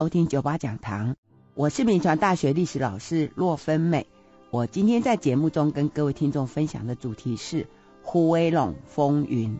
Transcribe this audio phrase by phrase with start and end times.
[0.00, 1.16] 收听九八讲堂，
[1.54, 4.06] 我是铭传大学历史老师骆芬美。
[4.52, 7.66] 我今天在节目中跟各位听众分享的主题是
[8.04, 9.58] 胡威陇风云。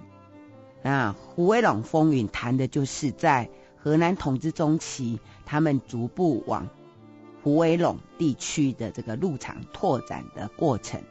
[0.81, 6.69] 那胡威陇风云谈的就是在河南统治中期，他们逐步往
[7.43, 11.03] 胡威陇地区的这个陆场拓展的过程。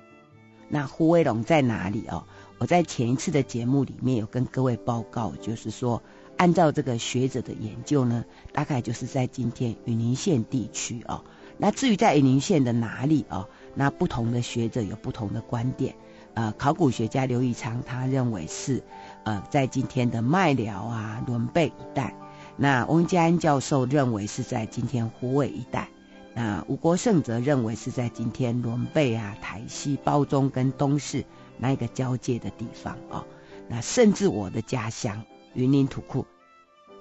[0.69, 2.23] 那胡威陇在哪里哦？
[2.59, 6.01] 我在前一次的节目里面有跟各位报告，就是说。
[6.37, 8.23] 按照这个学者的研究呢，
[8.53, 11.23] 大概就是在今天云林县地区哦。
[11.57, 15.95] 那至于在云林县的哪里哦，那不同的学者有不同的观点。
[16.35, 18.83] 呃，考古学家刘以昌他认为是
[19.23, 22.15] 呃在今天的麦寮啊、仑背一带。
[22.55, 25.89] 那翁家安教授认为是在今天虎尾一带。
[26.35, 31.25] 那吴国胜则认为是在今天仑背啊、台西、包中跟东势
[31.57, 33.25] 那一个交界的地方哦。
[33.67, 35.25] 那甚至我的家乡。
[35.57, 36.23] 云林土库，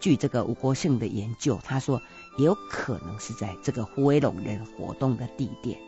[0.00, 2.00] 据这个吴国胜的研究，他说
[2.38, 5.78] 也有可能是在这个虎尾陇人活动的地点。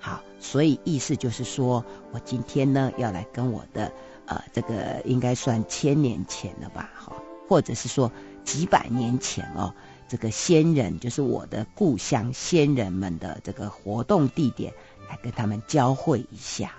[0.00, 3.92] 好，所以意思就是说，我今天呢要来跟我的
[4.24, 7.12] 呃这个应该算千年前了吧，哈，
[7.46, 8.10] 或者是说
[8.42, 9.74] 几百年前哦，
[10.08, 14.72] 这个先人就是我的故乡先人们的这个活动地点，
[15.10, 16.72] 来跟他们交汇一下。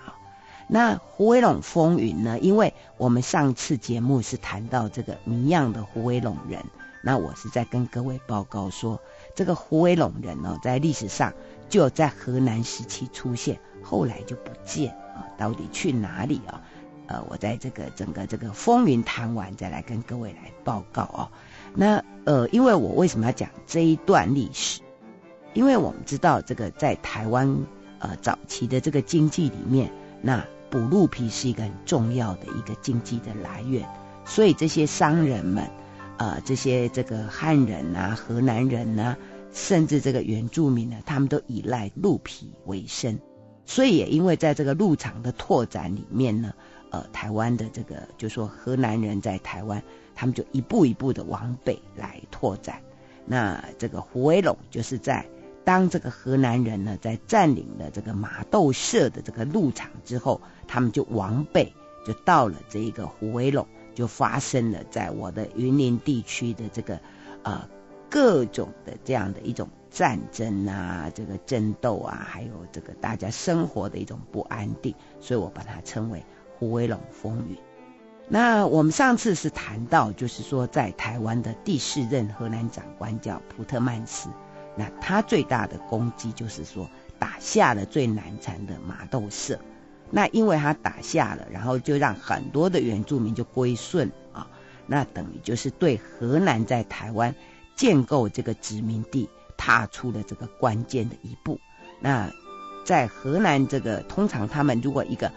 [0.72, 2.38] 那胡威龙风云呢？
[2.38, 6.64] 因为我们上次节目是谈到这个谜样的胡威龙人，
[7.02, 9.00] 那我是在跟各位报告说，
[9.34, 11.32] 这个胡威龙人呢，在历史上
[11.68, 16.62] 就在河南时期出现，后来就不见啊，到底去哪里啊？
[17.08, 21.28] 呃，我在这个整个这个风云谈完，再来跟各位来报告哦。
[21.74, 24.82] 那呃，因为我为什么要讲这一段历史？
[25.52, 27.66] 因为我们知道这个在台湾
[27.98, 33.88] 呃早期的这个经济里面，那补鹿皮是一个很重要的一个经济的来源，
[34.24, 35.68] 所以这些商人们，
[36.18, 39.16] 呃，这些这个汉人啊、河南人啊，
[39.52, 43.18] 甚至这个原住民呢，他们都依赖鹿皮为生。
[43.66, 46.54] 所以也因为在这个鹿场的拓展里面呢，
[46.90, 49.82] 呃，台湾的这个就说河南人在台湾，
[50.14, 52.80] 他们就一步一步的往北来拓展。
[53.26, 55.26] 那这个虎尾陇就是在。
[55.64, 61.72] 当这个荷兰人呢，在占领了这个马斗社的这个陆场之后，他们就往北，
[62.04, 66.98] 就到了这个虎尾陇，就发生了在我的云林地区的这个
[67.42, 67.68] 呃
[68.08, 76.24] 各种的这样的一种战争啊，这个争斗啊，还有这个大家生活的一种不安定，所以我把它称为
[76.58, 77.56] 虎尾陇风云。
[78.28, 84.30] 那我们上次是谈到，就是说在台湾的第四任荷兰长官叫普特曼斯。
[84.80, 89.60] 那他最大的功绩就是说打下了最难缠的麻豆社，
[90.10, 94.46] 那因为他打下了，然后就让很多的原住民就归顺啊，
[94.86, 97.34] 那等于就是对荷兰在台湾
[97.76, 101.60] 建构这个殖民地踏出了这个关键的一步。
[102.00, 102.32] 那
[102.82, 105.30] 在荷兰这个通常他们如果一个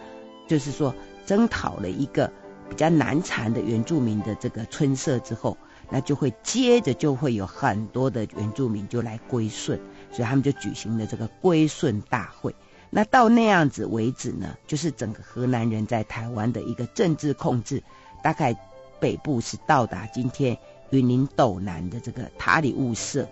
[0.48, 0.94] 就是说
[1.26, 2.32] 征讨了一个
[2.70, 5.54] 比较难缠的原住民的这个村社之后。
[5.90, 9.78] 那就会接着就会有很多的原住民就来归顺，
[10.10, 12.54] 所以他们就举行了这个归顺大会。
[12.90, 17.82] 那到那样子为止呢，就是整个荷兰人在台湾的一个政治控制，
[18.22, 18.56] 大概
[19.00, 20.56] 北部是到达今天
[20.90, 23.28] 云林斗南的这个塔里雾社，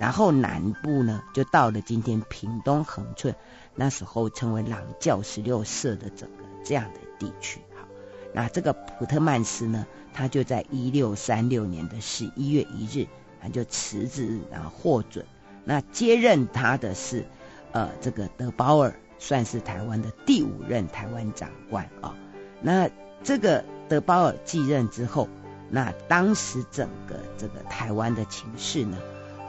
[0.00, 3.34] 然后南部呢就到了今天屏东恒春，
[3.76, 7.60] 那时候称为朗教十六社的整个这样的地区。
[8.32, 13.06] 那这个普特曼斯呢，他就在一六三六年的十一月一日，
[13.40, 15.24] 他就辞职，然后获准。
[15.64, 17.24] 那接任他的是，
[17.72, 22.14] 呃，这个德包尔，算是台湾的第五任台湾长官啊、
[22.62, 22.88] 那
[23.22, 25.28] 这个德包尔继任之后，
[25.70, 28.98] 那当时整个这个台湾的情势呢，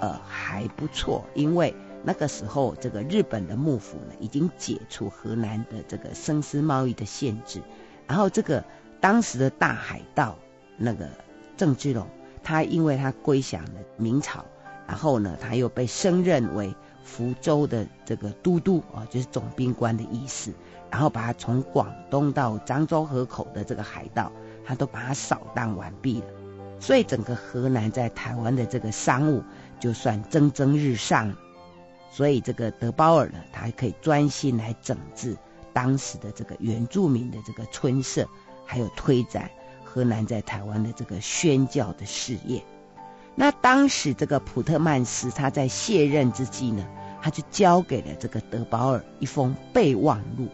[0.02, 1.74] 呃，还不错，因为
[2.04, 7.62] 那个时候这个日本的幕府呢，已经解除荷兰的这个生丝贸易的限制，
[8.10, 8.62] 然后这个
[9.00, 10.38] 当时的大海盗。
[10.82, 11.10] 那个
[11.58, 12.08] 郑芝龙，
[12.42, 14.46] 他因为他归降了明朝，
[14.88, 16.74] 然后呢，他又被升任为
[17.04, 20.54] 福州的这个都督啊，就是总兵官的意思，
[20.90, 24.32] 然后把他从广东到漳州河口的这个海盗，
[24.66, 26.28] 他都把他扫荡完毕了，
[26.80, 29.44] 所以整个河南在台湾的这个商务
[29.82, 31.36] 就算蒸蒸日上，
[32.10, 35.36] 所以这个德包尔呢，他还可以专心来整治
[35.80, 38.28] 当时的这个原住民的这个村社，
[38.66, 39.50] 还有推展。
[39.86, 42.62] 荷兰在台湾的这个宣教的事业，
[43.34, 46.86] 那当时这个普特曼斯他在卸任之际呢，
[47.22, 50.50] 他就交给了这个德保尔一封备忘录。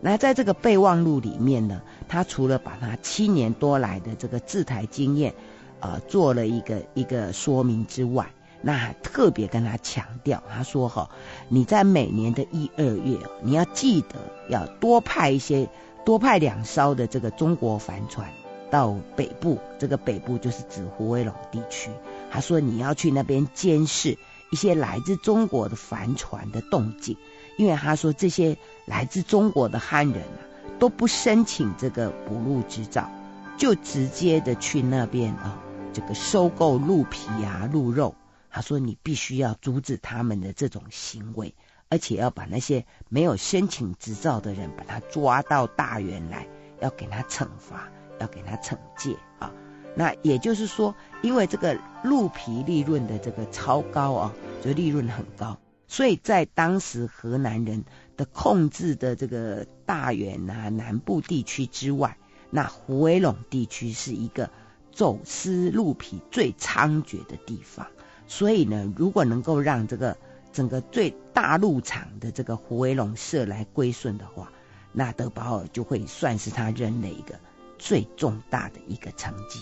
[0.00, 5.34] 那在这个备忘录里面呢，他除了把他七年多来的这个制台经验，
[5.80, 8.24] 呃，做了一个一个说明之外，
[8.60, 11.10] 那特别跟他强调，他说哈，
[11.48, 14.16] 你在每年的一二月，你要记得
[14.48, 15.68] 要多派一些，
[16.04, 18.28] 多派两艘的这个中国帆船
[18.70, 21.90] 到北部，这个北部就是指虎尾陇地区。
[22.30, 24.18] 他说你要去那边监视
[24.50, 27.16] 一些来自中国的帆船的动静，
[27.58, 28.56] 因为他说这些
[28.86, 30.42] 来自中国的汉人啊，
[30.80, 33.08] 都不申请这个捕鹿执照，
[33.56, 35.58] 就直接的去那边啊，
[35.92, 38.14] 这个收购鹿皮啊、鹿肉。
[38.50, 41.54] 他说：“你必须要阻止他们的这种行为，
[41.88, 46.48] 而且要把那些没有申请执照的人，把他抓到大员来，
[46.80, 49.52] 要给他惩罚，要给他惩戒啊。
[49.94, 57.84] 那也就是说，因为这个鹿皮利润的这个超高啊，就利润很高，所以在当时河南人
[58.16, 62.16] 的控制的这个大员啊南部地区之外，
[62.50, 64.50] 那虎尾陇地区是一个
[64.90, 67.86] 走私鹿皮最猖獗的地方。”
[68.28, 70.16] 所以呢，如果能够让这个
[70.52, 74.52] 整个最大鹿场的这个胡威龙社来归顺的话，
[74.92, 77.34] 那德保尔就会算是他任内一个
[77.78, 79.60] 最重大的一个成绩。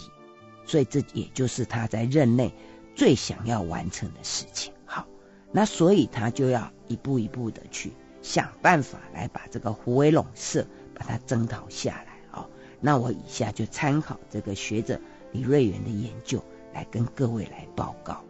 [0.65, 2.53] 所以这也就是他在任内
[2.97, 4.73] 最想要完成的事情。
[4.85, 5.07] 好，
[5.53, 12.19] 那所以他就要一步一步的去想办法来把这个胡威龙社把它征讨下来。
[12.33, 16.43] 哦，那我以下就参考这个学者李瑞元的研究
[16.75, 18.25] 来跟各位来报告。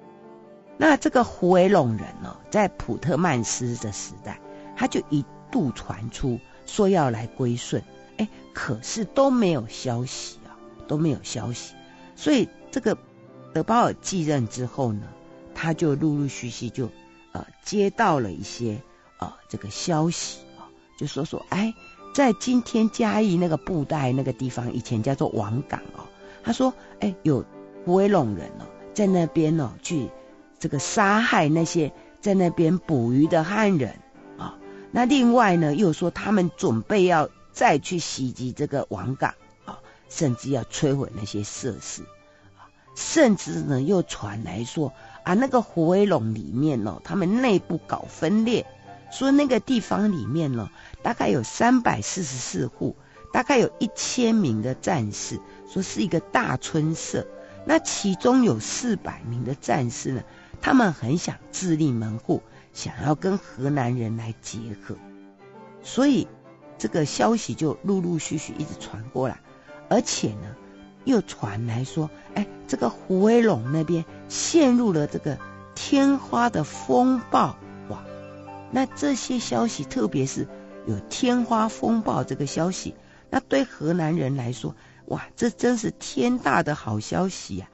[0.79, 4.39] 那这个虎尾陇人呢，在普特曼斯的时代，
[4.77, 7.83] 他就一度传出说要来归顺，
[8.19, 10.53] 哎，可是都没有消息啊，
[10.87, 11.75] 都没有消息。
[12.15, 12.99] 所以这个
[13.55, 15.07] 德保尔继任之后呢，
[15.55, 16.91] 他就陆陆续续就
[17.33, 18.83] 呃接到了一些
[19.19, 20.69] 呃这个消息啊，
[20.99, 21.73] 就说说哎，
[22.15, 26.05] 在今天嘉义那个布袋那个地方，以前叫做王港哦，
[26.45, 27.43] 他说哎有
[27.87, 30.11] 虎尾陇人哦，在那边呢去。
[30.59, 33.97] 这个杀害那些在那边捕鱼的汉人
[34.39, 34.57] 啊，
[34.91, 42.03] 那另外呢，又说他们准备要再去袭击这个王港啊，甚至要摧毁那些设施
[42.57, 44.93] 啊，甚至呢又传来说
[45.25, 48.67] 啊，那个虎尾陇里面呢，他们内部搞分裂，
[49.13, 50.71] 说那个地方里面呢，
[51.03, 52.97] 大概有三百四十四户，
[53.33, 55.39] 大概有一千名的战士，
[55.69, 57.27] 说是一个大村社，
[57.65, 60.23] 那其中有四百名的战士呢。
[60.61, 62.43] 他们很想自立门户，
[62.73, 64.97] 想要跟河南人来结合，
[65.83, 66.27] 所以
[66.79, 69.41] 这个消息就陆陆续续一直传过来，
[69.89, 70.57] 而且呢，
[71.05, 75.39] 又传来说，哎，这个胡威龙那边陷入了这个
[75.75, 77.57] 天花的风暴，
[77.89, 78.05] 哇！
[78.73, 80.49] 那这些消息，特别是
[80.87, 82.95] 有天花风暴这个消息，
[83.31, 84.75] 那对河南人来说，
[85.07, 87.69] 哇，这真是天大的好消息呀！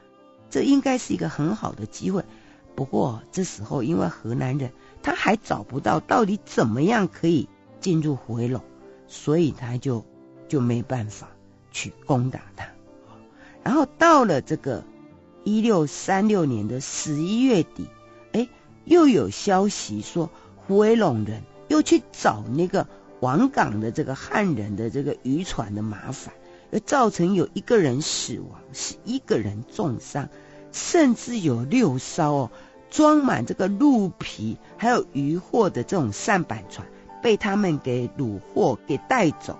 [0.50, 2.25] 这应该是一个很好的机会。
[2.74, 4.72] 不过这时候，因为河南人
[5.02, 7.48] 他还找不到到底怎么样可以
[7.80, 8.60] 进入虎尾陇，
[9.06, 10.04] 所以他就
[10.48, 11.28] 就没办法
[11.70, 12.66] 去攻打他。
[13.62, 14.84] 然后到了这个
[15.44, 17.88] 一六三六年的十一月底，
[18.32, 18.48] 哎，
[18.84, 20.30] 又有消息说
[20.66, 22.86] 虎尾陇人又去找那个
[23.20, 26.34] 王港的这个汉人的这个渔船的麻烦，
[26.72, 30.28] 而造成有一个人死亡，十一个人重伤。
[30.72, 32.50] 甚至有六艘哦，
[32.90, 36.87] 装满这个鹿皮还有渔获的这种舢板船，
[37.23, 39.58] 被他们给掳获给带走。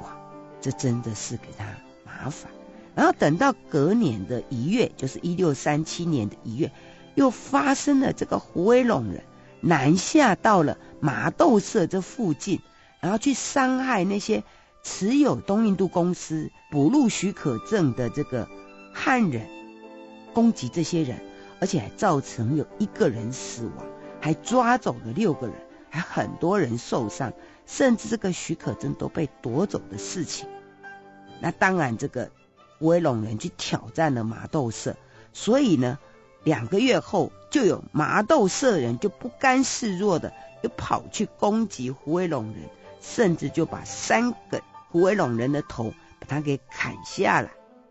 [0.00, 0.16] 哇，
[0.60, 1.64] 这真的是给他
[2.04, 2.50] 麻烦。
[2.94, 6.72] 然后等到隔年的一月，就是一六三七年的一月，
[7.14, 9.22] 又发生了这个虎尾陇人
[9.60, 12.60] 南下到了麻豆社这附近，
[13.00, 14.44] 然后去伤害那些
[14.82, 18.48] 持有东印度公司捕鹿许可证的这个
[18.94, 19.46] 汉人。
[20.36, 21.18] 攻击这些人，
[21.60, 23.86] 而且还造成有一个人死亡，
[24.20, 25.56] 还抓走了六个人，
[25.88, 27.32] 还很多人受伤，
[27.64, 30.46] 甚至这个许可证都被夺走的事情。
[31.40, 32.30] 那当然，这个
[32.78, 34.94] 虎尾陇人去挑战了麻豆社，
[35.32, 35.98] 所以呢，
[36.44, 42.56] 两个月后就有麻豆社人就不甘示弱的又跑去攻击虎尾陇人，
[43.00, 47.48] 甚至就把三个虎尾陇人的头把他给砍下来，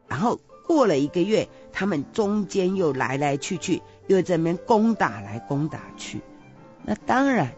[0.08, 0.40] 然后。
[0.68, 6.22] 过了一个月，他们中间又来来去去，又在那边攻打来攻打去。
[6.84, 7.52] 那当然，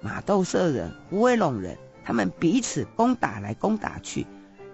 [0.00, 4.24] 马豆社人、虎尾陇人，他们彼此攻打来攻打去。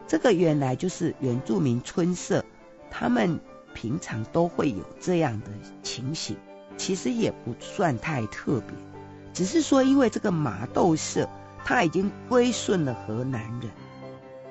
[0.07, 2.45] 这个原来就是原住民村社，
[2.91, 3.41] 他们
[3.73, 5.47] 平常都会有这样的
[5.83, 6.37] 情形，
[6.77, 8.77] 其实也不算太特别，
[9.33, 11.27] 只是说因为这个马豆社
[11.65, 13.71] 他已经归顺了河南人，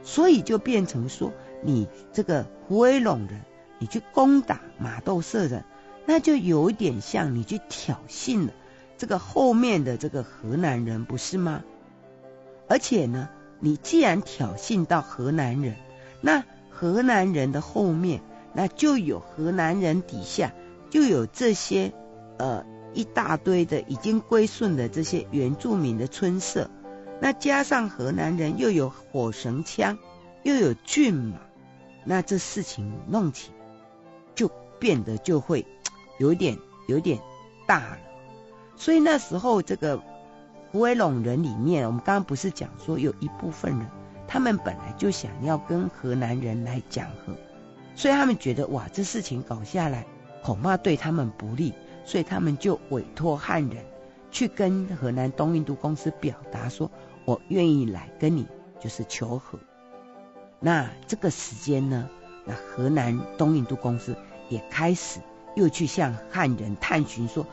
[0.02, 1.32] 所以就变成说。
[1.64, 3.40] 你这个虎尾陇人，
[3.82, 5.66] 你去攻打马豆社人，
[6.06, 8.54] 那就有点像你去挑衅了
[8.96, 11.64] 这个后面的这个河南人，不是吗？
[12.70, 13.28] 而且呢，
[13.60, 15.78] 你既然挑衅到河南人，
[16.22, 18.22] 那河南人的后面，
[18.54, 20.54] 那就有河南人底下
[20.92, 21.92] 就有这些
[22.38, 26.70] 呃一大堆的已经归顺的这些原住民的村社，
[27.20, 29.98] 那加上河南人又有火绳枪，
[30.44, 31.40] 又有骏马，
[32.06, 33.50] 那这事情弄起
[34.82, 35.66] 变得就会
[36.20, 36.58] 有点
[36.88, 37.18] 有点
[37.66, 37.98] 大了。
[38.76, 40.02] 所以那时候这个
[40.72, 43.88] 虎尾陇人里面，我们刚刚不是讲说有一部分人，
[44.28, 47.34] 他们本来就想要跟河南人来讲和。
[47.96, 50.06] 所以他们觉得哇，这事情搞下来
[50.42, 51.74] 恐怕对他们不利，
[52.04, 53.86] 所以他们就委托汉人
[54.32, 56.90] 去跟河南东印度公司表达说，
[57.26, 58.48] 我愿意来跟你
[58.80, 59.60] 就是求和。
[60.60, 62.10] 那这个时间呢，
[62.46, 64.16] 那河南东印度公司
[64.52, 65.20] 也开始
[65.56, 67.48] 又去向汉人探寻说，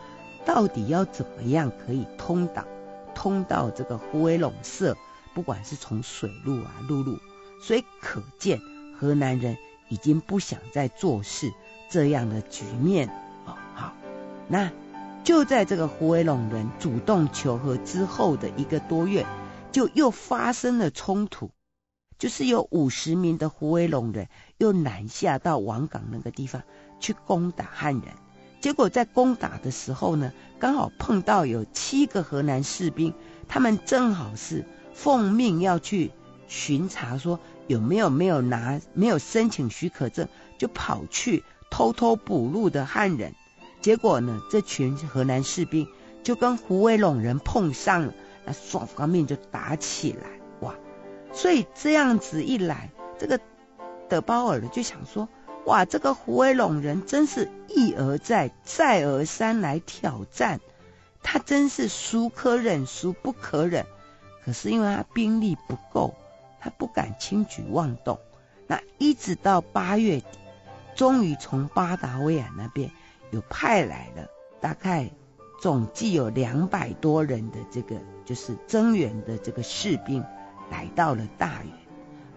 [0.45, 2.67] 到底要怎么样可以通岛，
[3.15, 4.95] 通到这个胡威陇社，
[5.35, 7.19] 不管是从水路啊、陆路，
[7.63, 8.61] 所以可见
[9.01, 9.57] 河南人。
[9.91, 11.51] 已经不想再做事
[11.89, 13.09] 这样的局面
[13.47, 13.95] 哦，好，
[14.47, 14.71] 那
[15.25, 19.25] 就在这个胡威陇人主动求和之后的一个多月，
[19.73, 21.53] 就又发生了冲突，
[22.19, 24.29] 就是有五十名的胡威陇人
[24.59, 26.65] 又南下到王岗那个地方
[27.01, 28.05] 去攻打汉人，
[28.61, 33.15] 结果在攻打的时候呢，刚好碰到有七个河南士兵，
[33.49, 34.65] 他们正好是
[34.95, 36.11] 奉命要去
[36.47, 37.39] 巡查说。
[37.69, 40.27] 有没有没有拿没有申请许可证
[40.57, 43.35] 就跑去偷偷捕入的汉人？
[43.83, 45.87] 结果呢，这群河南士兵
[46.23, 48.15] 就跟胡威陇人碰上了，
[48.47, 50.75] 那双方面就打起来，哇！
[51.31, 53.39] 所以这样子一来，这个
[54.09, 55.29] 德包尔就想说，
[55.65, 60.61] 哇，这个虎尾陇人真是一而再再而三来挑战，
[61.23, 63.87] 他真是孰可忍孰不可忍。
[64.45, 66.15] 可是因为他兵力不够。
[66.61, 68.19] 他不敢轻举妄动，
[68.67, 70.27] 那一直到八月底，
[70.97, 72.91] 终于从巴达维亚那边
[73.31, 74.27] 有派来了
[74.61, 75.09] 大概
[75.61, 80.25] 总计有两百多人的这个就是增援的这个士兵
[80.69, 81.73] 来到了大员，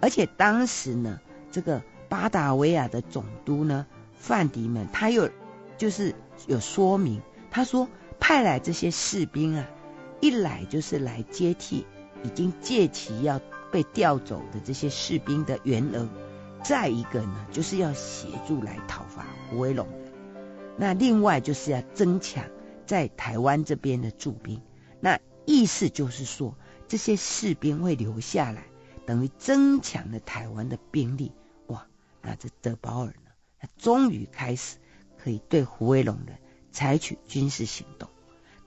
[0.02, 1.20] 而且当时呢，
[1.52, 5.30] 这个巴达维亚的总督呢范迪门他又
[5.78, 6.14] 就是
[6.46, 7.88] 有说明，他说
[8.20, 9.66] 派来这些士兵啊，
[10.20, 11.88] 一来就是来接替
[12.24, 13.40] 已经届期要。
[13.72, 16.06] 被调走的这些士兵的员额，
[16.62, 20.12] 再一个呢，就是要协助来讨伐虎尾陇人。
[20.76, 22.44] 那另外就是要增强
[22.86, 24.62] 在台湾这边的驻兵。
[25.00, 26.58] 那意思就是说，
[26.90, 28.66] 这些士兵会留下来，
[29.06, 31.32] 等于增强了台湾的兵力。
[32.24, 34.78] 哇，那这德保尔呢，他终于开始
[35.18, 36.38] 可以对胡威龙人
[36.72, 38.10] 采取军事行动。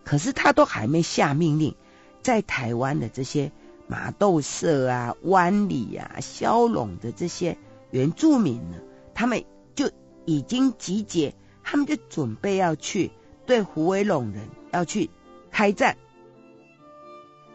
[0.04, 1.76] 可是他都还没下命令，
[2.22, 3.52] 在台湾的这些。
[3.86, 7.58] 麻豆社啊、湾里啊、萧陇的这些
[7.90, 8.78] 原住民呢，
[9.14, 9.44] 他们
[9.74, 9.90] 就
[10.24, 13.12] 已经集结，他们就准备要去
[13.44, 15.10] 对胡威龙人要去
[15.50, 15.98] 开战。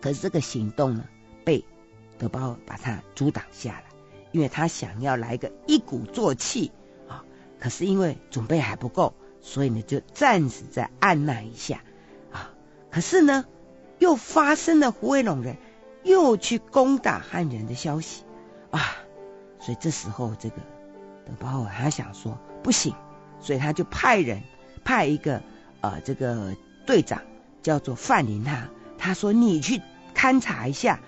[0.02, 1.04] 可是这个行动呢，
[1.44, 1.66] 被
[2.20, 3.89] 德保尔把他阻挡下来，
[4.32, 6.72] 因为他想要来个一鼓作气
[7.08, 7.24] 啊。
[7.60, 11.82] 可是因为准备还不够，所以呢就暂时再按捺一下
[12.32, 12.52] 啊。
[12.92, 13.46] 可是呢，
[13.98, 15.58] 又发生了虎尾陇人。
[16.02, 18.24] 又去攻打汉人的消息
[18.72, 18.80] 啊，
[19.60, 20.56] 所以这时候这个
[21.26, 22.96] 德保尔他想说不行，
[23.42, 24.42] 所以他就派人
[24.86, 25.44] 派一个
[25.82, 26.56] 呃这个
[26.88, 27.22] 队长
[27.62, 29.82] 叫做范林哈，他说你去
[30.16, 31.02] 勘察一下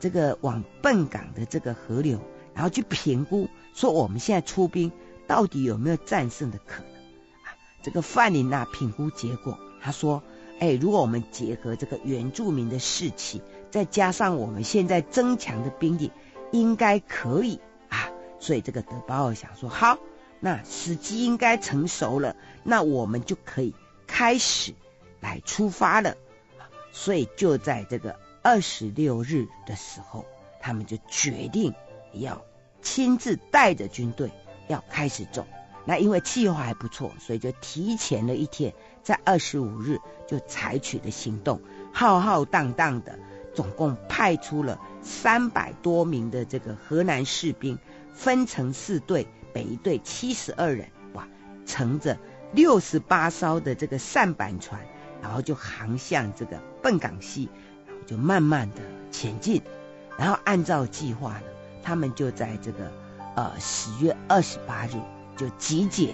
[0.00, 2.18] 这个往笨港的这个河流，
[2.60, 4.92] 然后去评估说我们现在出兵
[5.26, 7.56] 到底有没有战胜的可能啊？
[7.82, 10.22] 这个范林娜评估结果，他说
[10.58, 13.40] 哎，如果我们结合这个原住民的士气。
[13.70, 16.12] 再加上我们现在增强的兵力，
[16.50, 18.10] 应该可以啊。
[18.40, 19.98] 所以这个德保尔想说，好，
[20.40, 23.74] 那时机应该成熟了，那我们就可以
[24.06, 24.74] 开始
[25.20, 26.16] 来出发了。
[26.92, 30.26] 所以就在这个二十六日的时候，
[30.60, 31.72] 他们就决定
[32.12, 32.42] 要
[32.82, 34.30] 亲自带着军队
[34.68, 35.46] 要开始走。
[35.84, 41.60] 那因为气候还不错，所以就提前了一天，在二十五日就采取了行动，
[41.92, 43.18] 浩浩荡荡的。
[43.52, 47.76] 总共派出了三百多名的这个河南士兵，
[48.14, 51.26] 分成四队，每一队七十二人，哇，
[51.66, 52.16] 乘着
[52.52, 54.80] 六十八艘的这个扇板船，
[55.20, 57.48] 然后就航向这个笨港溪，
[57.88, 58.76] 然后就慢慢的
[59.10, 59.60] 前进，
[60.16, 61.42] 然后按照计划，
[61.82, 62.90] 他们就在这个
[63.36, 64.92] 呃十月二十八日
[65.36, 66.12] 就集结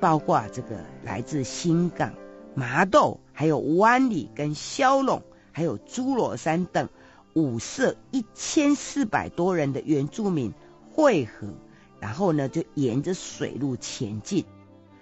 [0.00, 2.12] 包括这个来自新港、
[2.54, 6.88] 麻豆，还有湾里跟萧龙，还有朱罗山等
[7.34, 10.52] 五社一千四百多人的原住民
[10.92, 11.48] 会合，
[12.00, 14.44] 然后呢就沿着水路前进。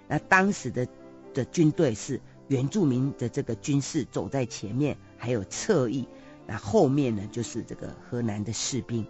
[0.07, 0.87] 那当时的
[1.33, 6.07] 的军队是原住民的这个军事走在前面，还有侧翼，
[6.47, 9.05] 那后面呢就是这个河南的士兵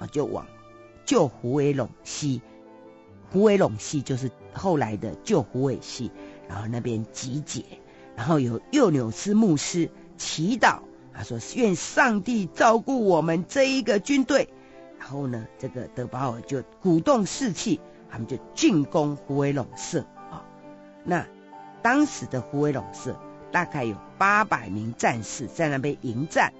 [0.00, 0.46] 啊，就往
[1.04, 2.42] 旧虎尾陇溪。
[3.30, 6.12] 虎尾陇西就是后来的旧虎尾西，
[6.48, 7.64] 然后那边集结，
[8.16, 10.78] 然后有右纽斯牧师祈祷，
[11.12, 14.48] 他说：“愿上帝照顾我们这一个军队。”
[15.00, 20.46] 然后呢，这个德保尔就鼓动士气，他们就进攻虎尾陇社啊。
[21.04, 21.26] 那
[21.82, 23.18] 当时的虎尾陇社
[23.50, 26.52] 大概有八百名战士在那边迎战。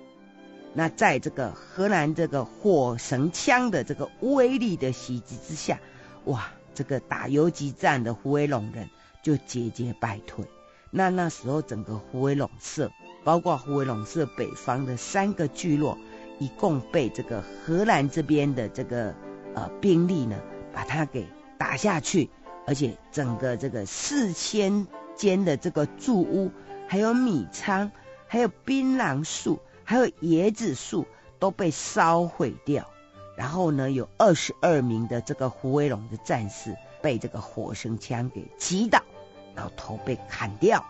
[0.75, 5.78] 那在这个荷兰这个火绳枪的这个威力的袭击之下，
[6.26, 6.50] 哇！
[6.75, 8.90] 这个打游击战的胡威龙人
[9.23, 10.45] 就节节败退。
[10.90, 12.90] 那那时候整个胡威龙社，
[13.23, 15.97] 包括胡威龙社北方的三个聚落，
[16.40, 19.14] 一共被这个荷兰这边的这个
[19.54, 20.37] 呃兵力呢，
[20.73, 22.28] 把它给打下去。
[22.66, 26.50] 而且整个这个四千间的这个住屋，
[26.88, 27.93] 还有米仓，
[28.26, 31.07] 还有槟榔树，还有椰子树
[31.38, 32.88] 都被烧毁掉。
[33.37, 39.03] 然后呢，有二十二名的这个虎尾陇的战士被这个火绳枪给击倒，
[39.57, 40.85] 然后头被砍掉。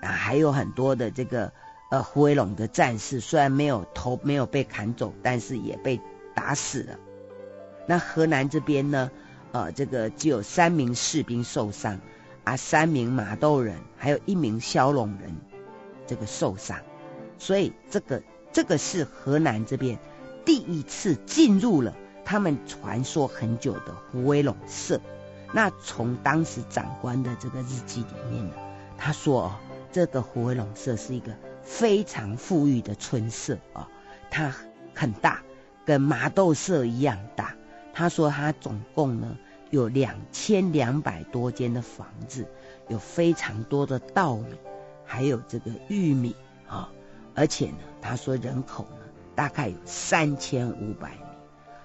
[0.00, 1.52] 啊，还有很多的这个
[1.90, 6.00] 呃虎尾陇的战士，虽然没有头没有被砍走，但是也被
[6.36, 6.96] 打死了。
[7.84, 9.10] 那河南这边呢，
[9.50, 11.98] 呃，这个只有三名士兵受伤，
[12.44, 15.34] 啊，三名麻豆人，还有一名萧陇人，
[16.06, 16.78] 这个受伤。
[17.38, 19.98] 所以这个这个是河南这边。
[20.44, 25.00] 第一次进入了他们传说很久的胡威龙社。
[25.52, 28.54] 那从当时长官的这个日记里面呢，
[28.96, 29.52] 他说哦，
[29.92, 33.88] 这个胡威龙社是一个非常富裕的村社啊，
[34.30, 34.54] 它
[34.94, 35.42] 很大，
[35.84, 37.54] 跟麻豆社一样大。
[37.94, 39.36] 他说他总共呢
[39.70, 42.46] 有两千两百多间的房子，
[42.88, 44.54] 有非常多的稻米，
[45.04, 46.36] 还有这个玉米
[46.68, 46.90] 啊，
[47.38, 48.96] 而且呢，他说人口呢。
[49.38, 51.22] 大概有三千五百名。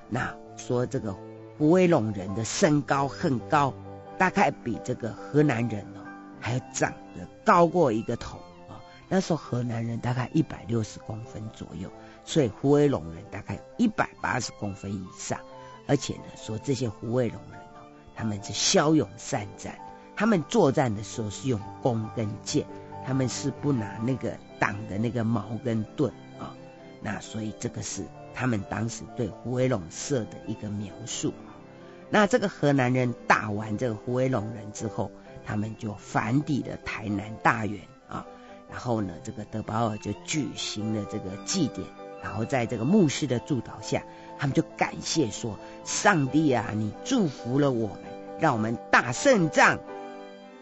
[0.10, 1.16] 那说这个
[1.56, 3.72] 胡威龙人的身高很高，
[4.18, 6.02] 大概比这个河南人哦
[6.42, 8.82] 还要长得高过一个头啊。
[9.08, 11.88] 那时候河南人大概一百六十公分左右，
[12.26, 15.40] 所以胡威龙人大概一百八十公分以上。
[15.88, 17.86] 而且呢，说这些胡威龙人哦，
[18.16, 19.78] 他们是骁勇善战，
[20.16, 22.66] 他们作战的时候是用弓跟箭，
[23.06, 26.56] 他们是不拿那个挡的那个矛跟盾啊。
[27.02, 31.34] 那所以这个是他们当时对虎尾陇社的一个描述。
[32.10, 35.12] 那这个河南人打完这个虎尾陇人之后，
[35.46, 38.26] 他们就反抵了台南大员啊。
[38.72, 41.86] 然后呢，这个德保尔就举行了这个祭典，
[42.24, 44.02] 然后在这个牧师的祝祷下，
[44.40, 48.00] 他们就感谢说：“上帝啊，你祝福了我们，
[48.40, 49.80] 让我们大胜仗。”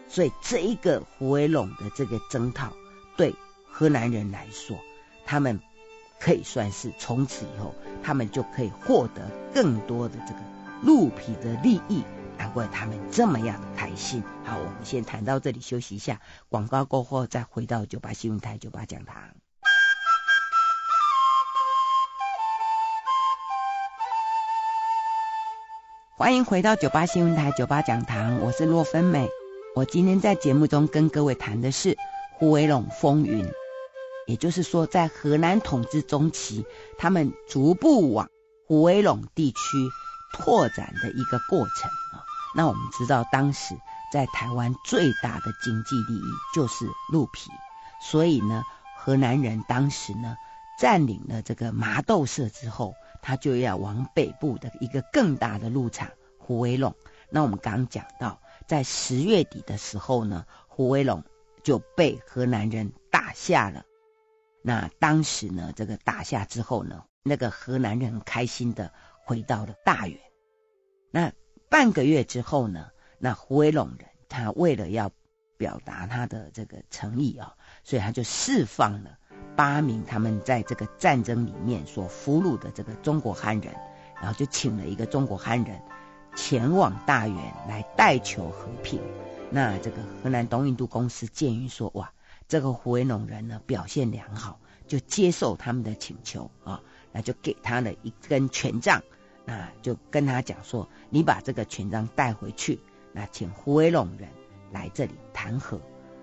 [0.08, 2.72] 所以这一个虎尾陇的这个征讨，
[3.16, 3.34] 对
[3.82, 4.78] 荷兰人来说，
[5.26, 5.60] 他们。
[6.24, 10.38] 可以算是从此以后，他们就可以获得更多的这个
[10.80, 12.04] 鹿皮的利益，
[12.38, 14.22] 难怪他们这么样的开心。
[14.44, 19.16] 好，我们先谈到这里，休息一下，广告过后再回到九八新闻台九八讲堂。
[26.16, 29.28] 欢迎回到九八新闻台九八讲堂，我是洛芬美。
[29.74, 31.98] 我今天在节目中跟各位谈的是
[32.38, 33.44] 胡伟龙风云。
[34.32, 36.64] 也就是说，在荷兰统治中期，
[36.96, 38.30] 他们逐步往
[38.66, 39.58] 虎尾陇地区
[40.32, 42.24] 拓展的一个过程啊。
[42.56, 43.74] 那我们知道，当时
[44.10, 47.50] 在台湾最大的经济利益就是鹿皮，
[48.00, 48.64] 所以呢，
[48.98, 50.34] 荷兰人当时呢
[50.80, 56.94] 占领了这个麻豆社之后，他就要往北部的一个更大的鹿场虎尾陇。
[57.28, 61.22] 那我们刚讲到，在十月底的时候呢，虎尾陇
[61.62, 63.84] 就被荷兰人打下了。
[64.64, 68.92] 那当时呢，这个打下之后呢，那个荷兰人很开心的
[69.24, 70.18] 回到了大原。
[71.10, 71.32] 那
[71.68, 75.10] 半个月之后呢，那虎尾陇人他为了要
[75.56, 79.18] 表达他的这个诚意啊，所以他就释放了
[79.56, 83.74] 八名他们在这个战争里面所俘虏的这个中国汉人，
[84.14, 85.82] 然后就请了一个中国汉人
[86.36, 87.36] 前往大原
[87.68, 89.00] 来代求和平。
[89.50, 92.12] 那这个荷兰东印度公司鉴于说，哇。
[92.52, 99.00] 这个虎尾陇人呢，表现良好，就接受他们的请求啊，那就给他了一根权杖，
[99.46, 102.78] 那就跟他讲说，你把这个权杖带回去，
[103.14, 104.28] 那请虎尾陇人
[104.70, 105.80] 来这里谈和。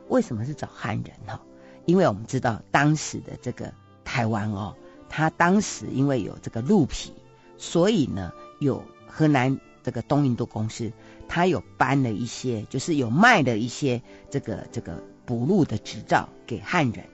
[0.07, 1.41] 为什么是找汉人哈？
[1.87, 3.73] 因为我们知道当时的这个
[4.05, 4.75] 台湾哦，
[5.09, 7.11] 他当时因为有这个鹿皮，
[7.57, 10.91] 所以呢有河南这个东印度公司，
[11.27, 17.05] 他有搬了一些，就是有卖了一些这个这个补录的执照给汉人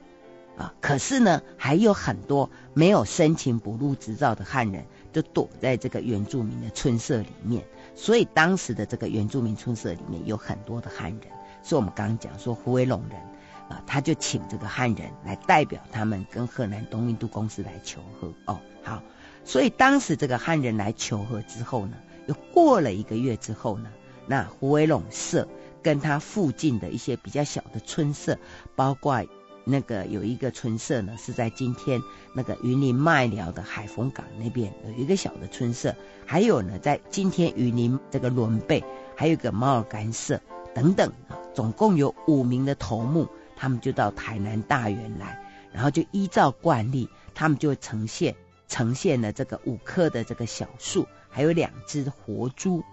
[0.57, 0.73] 啊。
[0.79, 7.61] 可是呢，还有很多没有申请补录执照的汉人，就躲在这个原住民的村舍里面。
[7.93, 11.19] 所以当时的这个原住民村舍里面有很多的汉人。
[11.61, 13.19] 所以我们刚刚讲说胡维龙人
[13.67, 18.57] 啊，他就请这个汉人来代表他们跟河南东印度公司来求和哦。
[18.81, 19.03] 好，
[19.43, 21.97] 所以当时这个汉人来求和之后呢，
[22.27, 23.89] 又过了一个月之后呢，
[24.25, 25.47] 那胡维龙社
[25.85, 28.39] 跟他附近的一些比较小的村社，
[28.75, 29.23] 包括
[29.65, 32.01] 那个有一个村社呢，是在今天
[32.33, 35.95] 那个云林麦寮的海丰港那边有一个小的村社，
[36.25, 38.83] 还有呢，在今天云林这个仑背
[39.15, 40.41] 还有一个毛尔干社
[40.73, 41.37] 等等啊。
[41.53, 45.39] 总共有五名的头目，他们就到台南大园来，
[45.71, 48.35] 然后就依照惯例，他们就呈现
[48.67, 52.83] 呈现了这个五棵的这个小树，还有两只活猪。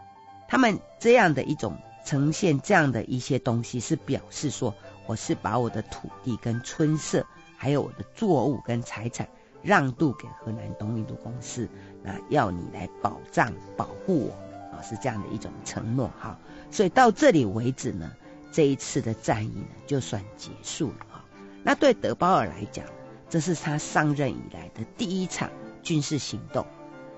[0.47, 4.75] 他们这样的一种呈现，这样的一些东西，是表示说，
[5.07, 9.29] 我是把我的土地跟村舍，还有我的作物跟财产
[9.63, 11.69] 让渡给河南东印度公司，
[12.03, 16.39] 那要你来保障保护我啊，是这样的一种承诺哈。
[16.71, 18.11] 所以到这里为止呢。
[18.55, 21.25] 这一次的战役呢，就算结束了哈。
[21.65, 22.85] 那对德保尔来讲，
[23.31, 25.49] 这是他上任以来的第一场
[25.83, 26.67] 军事行动。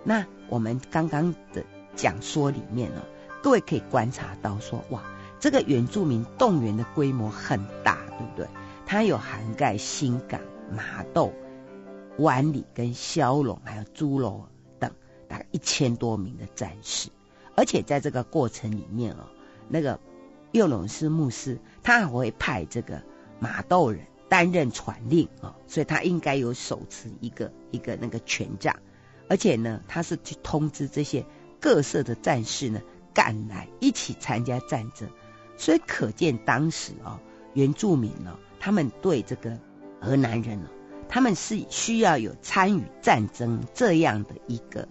[0.05, 1.65] 那我们刚刚的
[1.97, 3.03] 讲说里面呢，
[3.45, 5.03] 各位可以观察到说，哇，
[5.39, 8.49] 这个原住民动员的规模很大，对不对？
[8.87, 11.31] 它有涵盖新港、麻豆、
[12.17, 14.47] 湾里跟萧龙，还有猪楼
[14.79, 14.91] 等，
[15.29, 17.11] 大概一千多名的战士。
[17.55, 19.27] 而且在这个过程里面哦，
[19.69, 20.01] 那个。
[20.53, 23.03] 右龙司牧师，他还会派这个
[23.41, 28.77] 麻豆人担任传令啊，所以他应该有手持一个一个那个权杖，
[29.29, 31.27] 而且呢，他是去通知这些
[31.61, 32.81] 各色的战士呢
[33.15, 35.09] 赶来一起参加战争，
[35.57, 37.21] 所以可见当时啊，
[37.55, 39.57] 原住民呢，他们对这个
[40.01, 40.69] 河南人呢，
[41.09, 44.89] 他们是需要有参与战争这样的一个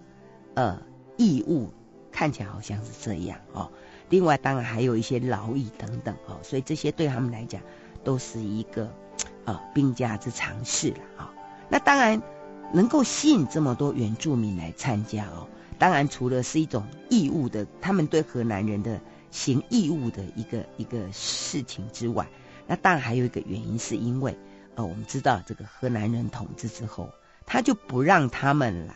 [0.54, 0.82] 呃
[1.16, 1.70] 义务，
[2.10, 3.70] 看起来好像是这样哦。
[4.08, 7.60] 另外，当然还有一些劳役等等哦，所以这些对他们来讲
[8.02, 8.92] 都是一个
[9.44, 11.32] 呃兵家之常事了啊。
[11.68, 12.22] 那当然
[12.72, 22.26] 能够吸引这么多原住民来参加哦，当然除了是一种义务的，他们对河南人的行义务的一个一个事情之外，
[22.66, 24.38] 那当然还有一个原因，是因为
[24.76, 27.10] 呃，我们知道这个河南人统治之后，
[27.46, 28.94] 他就不让他们来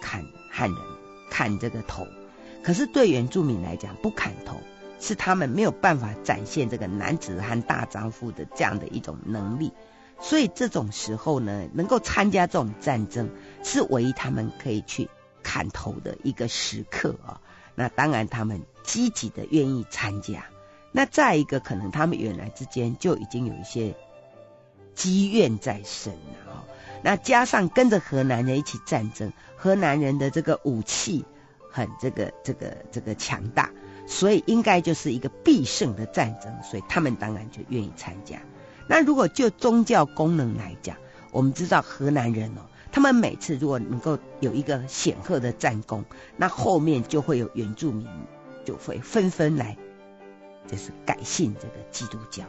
[0.00, 0.78] 砍汉人，
[1.30, 2.06] 砍这个头。
[2.62, 4.60] 可是对原住民来讲，不砍头
[5.00, 9.72] 是他们没有办法展现这个男子汉大丈夫的这样的一种能力，
[10.20, 13.30] 所以这种时候呢，能够参加这种战争
[13.62, 15.08] 是唯一他们可以去
[15.42, 17.40] 砍头的一个时刻啊。
[17.74, 20.46] 那当然他们积极的愿意参加。
[20.92, 23.94] 那再一个可能他们原来之间就已经有一些
[24.94, 26.64] 积怨在身了啊。
[27.02, 31.24] 那加上跟着河南人一起战争，河南人的这个武器。
[31.72, 33.70] 很这个这个这个强大，
[34.04, 38.42] 所以应该就是一个必胜的战争，所以他们当然就愿意参加。
[38.88, 40.96] 那如果就宗教功能来讲，
[41.30, 46.04] 我们知道河南人哦，他们每次如果能够有一个显赫的战功，
[46.36, 48.06] 那后面就会有原住民
[48.64, 49.76] 就会纷纷来，
[50.66, 52.44] 就是改信这个基督教。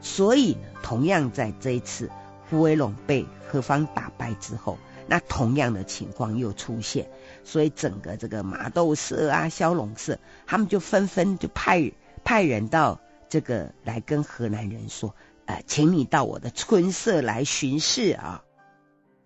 [0.00, 2.08] 所以呢，同样在这一次
[2.48, 7.10] 胡维龙被何方打败之后，那同样的情况又出现。
[7.42, 15.14] 所以整个这个麻豆社啊、萧龙社，他们就纷纷就派派人到这个来跟河南人说，
[15.46, 18.44] 呃，请你到我的村社来巡视啊，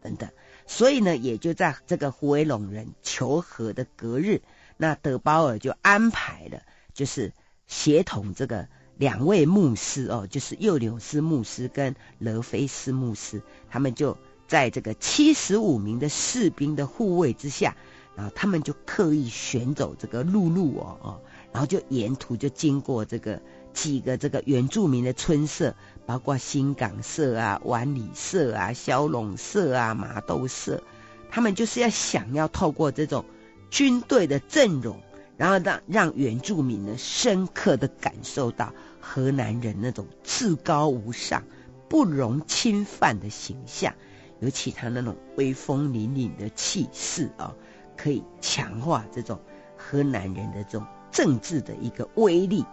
[0.01, 0.31] 等等。
[0.67, 4.43] 所以呢，也就在这个胡维龙人求和的隔日，
[4.77, 7.33] 那德保尔就安排了，就是
[7.67, 17.77] 协同这个两位牧师哦，就是右柳斯牧师跟勒菲斯牧师，他们就在这个七十五名的士兵的护卫之下。
[18.17, 21.21] 然后他们就刻意选走这个陆路哦哦，
[21.53, 25.75] 然后就沿途就经过这个几个这个原住民的村社，
[26.07, 30.83] 包括新港社啊、湾里社啊、萧陇社啊、麻豆社，
[31.31, 33.25] 他们就是要想要透过这种
[33.71, 35.01] 军队的阵容，
[35.37, 41.43] 然后让让原住民呢深刻的感受到河南人那种至高无上、
[41.89, 43.95] 不容侵犯的形象，
[44.41, 47.55] 尤其他那种威风凛凛的气势啊。
[47.97, 49.41] 可以强化这种
[49.77, 52.65] 河南人的这种政治的一个威力，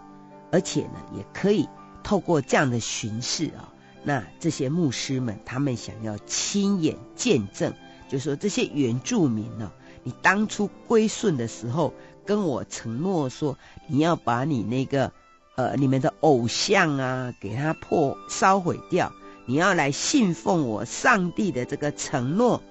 [0.50, 1.68] 而且呢，也可以
[2.02, 7.72] 透过这样的巡视啊，那这些牧师们他们想要亲眼见证，
[8.08, 11.94] 就说这些原住民呢，你当初归顺的时候
[12.26, 15.12] 跟我承诺说，你要把你那个
[15.56, 19.12] 呃你们的偶像啊给他破烧毁掉，
[19.46, 22.62] 你要来信奉我上帝的这个承诺。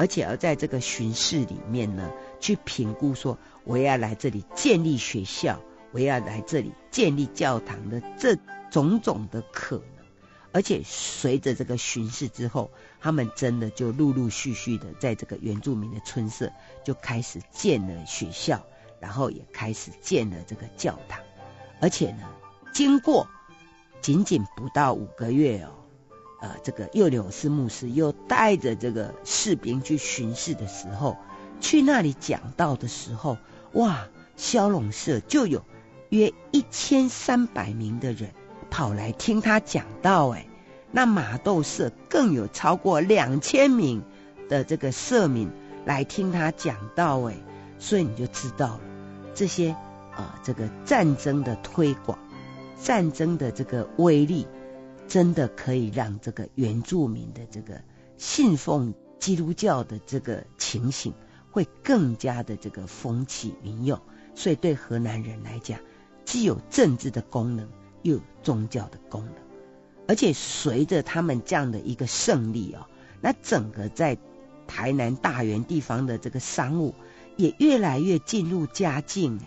[0.00, 5.58] 而且要在这个巡视里面呢，去评估说，我要来这里建立学校，
[5.90, 8.38] 我要来这里建立教堂的这
[8.70, 10.04] 种种的可能。
[10.50, 16.50] 而且随着这个巡视之后，他们真的就陆陆续续的在这个原住民的村舍
[16.84, 18.64] 就开始建了学校，
[18.98, 21.20] 然后也开始建了这个教堂。
[21.80, 22.22] 而且呢，
[22.72, 23.28] 经过
[24.00, 25.70] 仅仅不到五个月哦。
[26.40, 31.16] 呃，这个叶柳斯牧师又带着这个士兵去巡视的时候，
[31.60, 33.38] 去那里讲道的时候，
[33.72, 35.64] 哇，萧龙社就有
[36.10, 38.32] 约一千三百名的人
[38.70, 40.46] 跑来听他讲道，哎，
[40.90, 44.02] 那马窦社更有超过两千名
[44.48, 45.50] 的这个社民
[45.84, 47.34] 来听他讲道，哎，
[47.78, 48.80] 所以你就知道了
[49.34, 49.70] 这些
[50.14, 52.18] 啊、这个战争的推广，
[52.82, 54.46] 战争的这个威力。
[55.06, 57.80] 真的可以让这个原住民的这个
[58.18, 61.14] 信奉基督教的这个情形
[61.50, 63.98] 会更加的这个风起云涌，
[64.34, 65.80] 所以对荷兰人来讲，
[66.26, 67.66] 既有政治的功能，
[68.02, 69.34] 又有宗教的功能，
[70.06, 72.86] 而且随着他们这样的一个胜利哦，
[73.20, 74.16] 那整个在
[74.66, 76.94] 台南大园地方的这个商务
[77.36, 79.38] 也越来越进入佳境，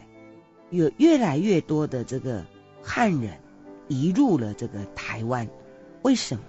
[0.70, 2.46] 有越来越多的这个
[2.82, 3.40] 汉人。
[3.88, 5.50] 移入了这个台湾，
[6.02, 6.44] 为什么？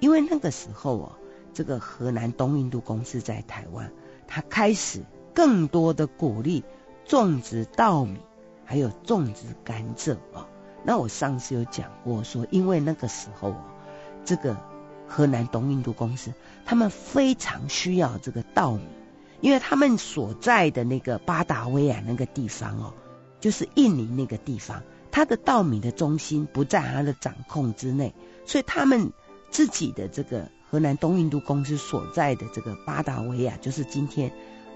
[0.00, 1.12] 因为那个时候哦，
[1.54, 3.88] 这个河南东印度公司在台湾，
[4.26, 5.00] 他开始
[5.32, 6.64] 更多的鼓励
[7.04, 8.18] 种植稻米，
[8.64, 10.44] 还有种植甘蔗哦。
[10.84, 13.64] 那我上次有讲过说，因为那个时候哦，
[14.24, 14.56] 这个
[15.06, 16.32] 荷兰东印度公司
[16.64, 18.82] 他们非常需要这个稻米，
[19.40, 22.94] 因为他们所在的那个巴达维亚那个地方哦，
[23.40, 24.82] 就是印尼那个地方。
[25.14, 28.14] 它的稻米的中心不在他的掌控之内，
[28.46, 29.12] 所以他们
[29.50, 34.30] 自己的这个荷兰东印度公司所在的这个巴达维亚，就是今天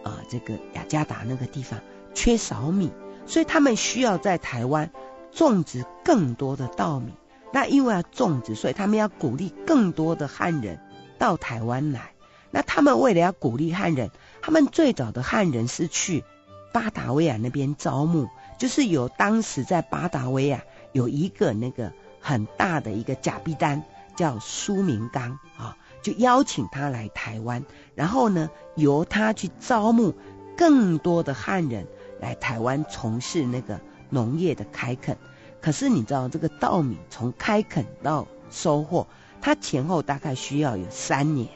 [0.05, 1.81] 啊、呃、这个雅加达那个地方
[2.13, 2.93] 缺少米，
[3.25, 4.91] 所以他们需要在台湾
[5.37, 7.13] 种植更多的稻米。
[7.53, 10.81] 那因为要种植，所以他们要鼓励更多的汉人
[11.19, 12.11] 到台湾来。
[12.51, 14.11] 那他们为了要鼓励汉人，
[14.43, 16.25] 他们最早的汉人是去
[16.73, 18.29] 巴达维亚那边招募。
[18.59, 23.85] 就是有当时在巴达维亚有一个那个很大的一个假币单
[24.17, 30.15] 叫苏明刚啊，就邀请他来台湾，然后呢由他去招募
[30.57, 31.87] 更多的汉人
[32.19, 35.17] 来台湾从事那个农业的开垦。
[35.61, 39.07] 可是你知道这个稻米从开垦到收获，
[39.41, 41.49] 它前后大概需要有三年，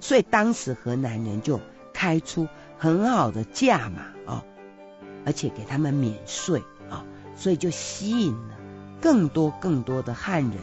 [0.00, 1.60] 所以当时河南人就
[1.92, 4.44] 开出很好的价码啊。
[5.26, 7.04] 而且给他们免税啊，
[7.36, 8.56] 所以就吸引了
[9.02, 10.54] 更多更多的汉人，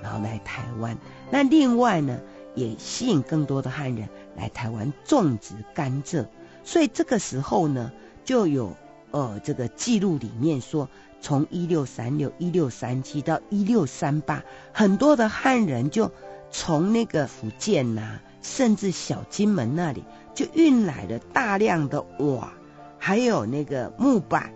[0.00, 0.96] 然后来台湾。
[1.32, 2.20] 那另外呢，
[2.54, 6.26] 也吸引更多的汉人来台湾种植甘蔗。
[6.62, 7.90] 所以这个时候呢，
[8.24, 8.76] 就有
[9.14, 10.88] 呃这个记录里面说，
[11.20, 16.10] 从一六三六、一六三七到一六三八，很多的汉人就
[16.50, 20.02] 从那个福建呐、甚至小金门那里，
[20.34, 22.52] 就运来了大量的瓦。
[22.98, 24.52] 还有那个木板，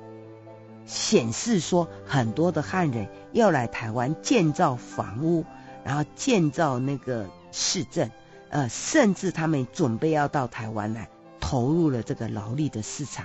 [0.86, 5.44] 显示说很多的汉人要来台湾建造房屋，
[5.84, 8.10] 然后建造那个市政，
[8.48, 13.24] 呃，甚至他们准备要到台湾来投入了这个劳力的市场。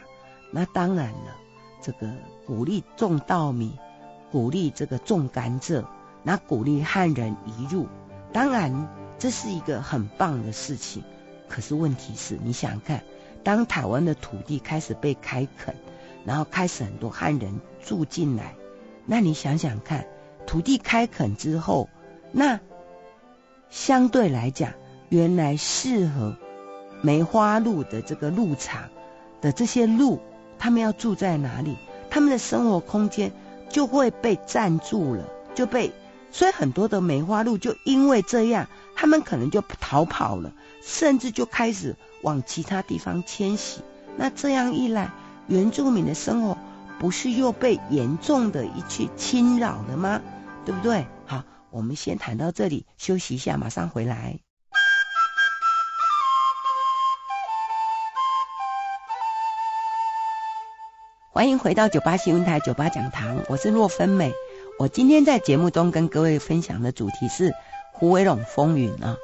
[0.54, 1.36] 那当然了，
[1.82, 2.10] 这个
[2.46, 3.78] 鼓励种稻米，
[4.32, 5.84] 鼓励这个种甘蔗，
[6.22, 7.88] 那鼓励汉人移入，
[8.32, 8.88] 当然
[9.18, 11.04] 这是一个很棒的事情。
[11.50, 13.04] 可是问题是，你想看。
[13.44, 15.76] 当台湾的土地开始被开垦，
[16.24, 18.56] 然后开始很多汉人住进来，
[19.06, 20.08] 那你想想看，
[20.48, 21.90] 土地开垦之后，
[22.32, 22.62] 那
[23.70, 24.72] 相对来讲，
[25.10, 26.38] 原来适合
[27.02, 28.90] 梅花鹿的这个鹿场
[29.42, 30.22] 的这些鹿，
[30.58, 31.78] 他们要住在哪里？
[32.10, 33.32] 他们的生活空间
[33.70, 35.24] 就会被占住了，
[35.56, 35.92] 就被，
[36.32, 41.96] 所以很多的梅花鹿就因为这样，他们可能就逃跑了，甚至就开始。
[42.22, 43.82] 往其他地方迁徙，
[44.16, 45.12] 那这样一来，
[45.48, 46.58] 原住民的生活
[46.98, 50.22] 不是又被严重的一去侵扰了吗？
[50.66, 51.06] 对不对？
[51.26, 54.40] 好，我们先谈到这里，休息一下，马上回来。
[61.34, 64.32] 欢迎回到九八新闻台九八讲堂，我是洛芬美。
[64.78, 67.56] 我今天在节目中跟各位分享的主题是
[67.92, 69.18] 虎尾陇风云啊，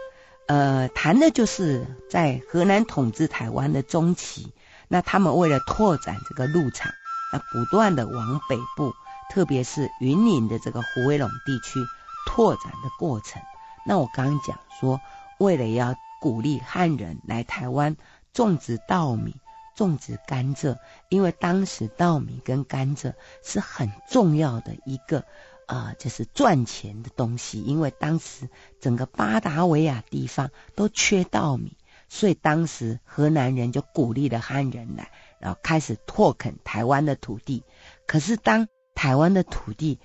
[0.48, 4.52] 呃，谈的就是在河南统治台湾的中期，
[4.88, 6.92] 那他们为了拓展这个路场，
[7.32, 8.92] 那不断的往北部，
[9.30, 11.80] 特别是云林的这个虎尾陇地区
[12.26, 13.40] 拓展的过程。
[13.86, 15.00] 那我刚刚讲说，
[15.38, 17.96] 为了要鼓励汉人来台湾
[18.34, 19.36] 种植稻米。
[19.76, 20.78] 种植甘蔗，
[21.10, 25.24] 因为当时稻米跟甘蔗是很重要的一个，
[25.68, 27.62] 呃，就是赚钱的东西。
[27.62, 31.78] 因为当时整个巴达维亚地方都缺稻米，
[32.10, 37.64] 所以当时河南人就鼓励了汉人来，然后开始拓垦台湾的土地。
[38.06, 40.00] 可是当台湾的土地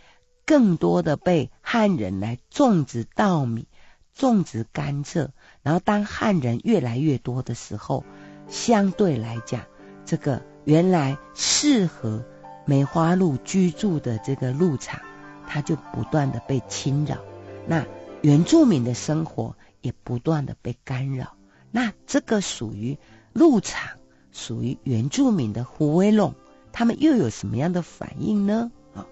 [0.46, 3.66] 更多的被汉人来种植稻米、
[4.14, 5.30] 种植甘蔗，
[5.62, 8.04] 然后当汉人越来越多的时候，
[8.48, 9.62] 相对来讲，
[10.04, 12.24] 这个原来适合
[12.66, 15.00] 梅花鹿居住的这个鹿场，
[15.46, 17.18] 它就不断的被侵扰，
[17.66, 17.84] 那
[18.22, 21.36] 原住民的生活也不断的被干扰。
[21.70, 22.98] 那这个属于
[23.32, 23.98] 鹿场，
[24.32, 26.34] 属于原住民的胡威龙，
[26.72, 28.70] 他们又有什么样的反应呢？
[28.94, 29.06] 啊，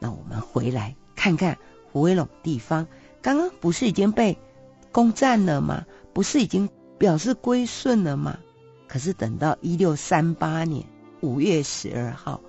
[0.00, 1.56] 那我们回来看看
[1.92, 2.86] 胡威龙地方，
[3.22, 4.36] 刚刚不是已经被
[4.90, 5.86] 攻占了吗？
[6.12, 8.38] 不是已经表示归顺了吗？
[8.88, 10.86] 可是等到一六三八年
[11.20, 12.40] 五月十二号，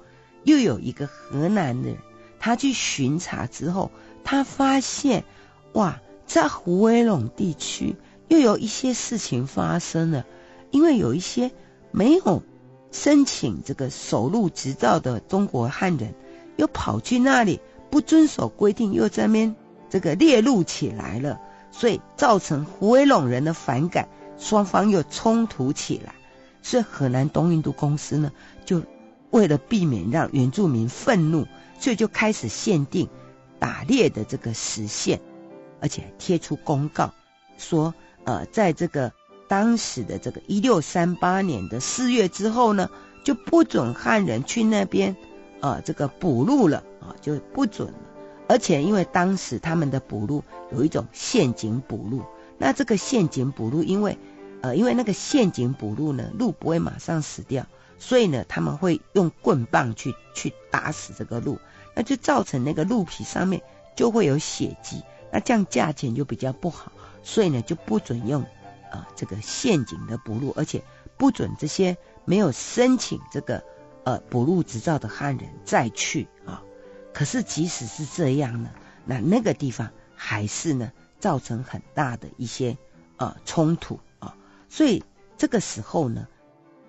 [0.43, 1.97] 又有一个河南的人，
[2.39, 3.91] 他去巡查之后，
[4.23, 5.25] 他发现，
[5.73, 7.95] 哇，在胡威陇地区
[8.29, 10.25] 又有一些事情发生了，
[10.71, 11.51] 因为有一些
[11.91, 12.41] 没有
[12.91, 16.15] 申请这个守陆执照的中国汉人，
[16.55, 19.55] 又跑去那里不遵守规定，又在那边
[19.89, 21.39] 这个猎鹿起来了，
[21.71, 26.13] 所以造成胡威陇人的反感，双方又冲突起来。
[26.61, 28.31] 是河南东印度公司呢，
[28.65, 28.81] 就
[29.31, 31.47] 为了避免让原住民愤怒，
[31.79, 33.07] 所以就开始限定
[33.59, 35.19] 打猎的这个时限，
[35.79, 37.13] 而且贴出公告
[37.57, 37.93] 说，
[38.25, 39.11] 呃，在这个
[39.47, 42.89] 当时的这个一六三八年的四月之后呢，
[43.23, 45.15] 就不准汉人去那边，
[45.61, 47.99] 呃，这个捕鹿了啊，就不准了。
[48.47, 52.23] 而且因为当时他们的捕鹿有一种陷阱捕鹿，
[52.57, 54.17] 那这个陷阱捕鹿因为。
[54.61, 57.65] 呃，因为那个陷阱捕鹿呢，鹿不会马上死掉，
[57.97, 61.59] 所以呢，他们会用棍棒去去打死这个鹿，
[61.95, 63.61] 那就造成那个鹿皮上面
[63.95, 66.91] 就会有血迹，那这样价钱就比较不好，
[67.23, 68.45] 所以呢，就不准用
[68.91, 70.83] 呃这个陷阱的捕鹿，而且
[71.17, 71.95] 不准这些
[72.25, 73.63] 没有申请这个
[74.03, 76.61] 呃捕鹿执照的汉人再去啊。
[77.13, 78.71] 可是即使是这样呢，
[79.05, 82.77] 那那个地方还是呢造成很大的一些
[83.15, 83.99] 呃冲突。
[84.69, 85.03] 所以
[85.35, 86.27] 这个时候呢，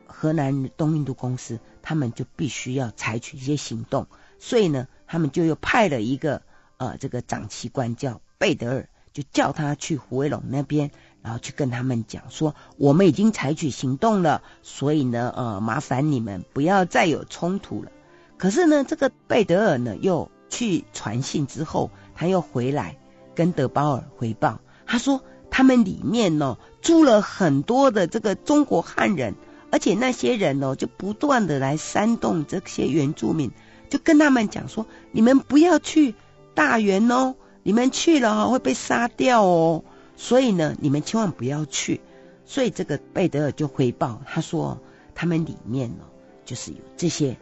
[0.07, 4.07] 河南东印度公司他们就必须要采取一些行动，
[4.39, 6.43] 所以呢，他们就又派了一个
[6.77, 10.91] 呃这个长期官叫贝德尔，就叫他去胡威龙那边，
[11.23, 17.91] 然后去跟他们讲说，我们已经采取行动了，所以呢，呃，麻烦你们不要再有冲突了。
[18.37, 22.99] 可是呢，这个贝德尔呢又去传信之后，他又回来
[23.35, 25.23] 跟德包尔回报，他说。
[25.61, 29.35] 他们里面呢住了很多的这个中国汉人，
[29.71, 33.51] 而且那些人呢就不断的来煽动这些原住民，
[33.91, 36.15] 就跟他们讲说：你们不要去
[36.55, 39.85] 大原哦，你们去了会被杀掉哦。
[40.17, 42.01] 所以呢，你们千万不要去。
[42.47, 44.81] 所以这个贝德尔就回报他说，
[45.15, 46.05] 他们里面呢
[46.47, 47.37] 就是有这些